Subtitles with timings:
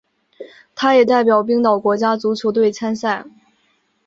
[0.73, 3.23] 他也代表冰岛国家足球队参赛。